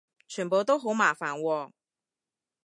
[0.27, 1.71] 全部都好麻煩喎